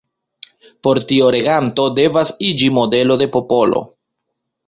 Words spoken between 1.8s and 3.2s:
devas iĝi modelo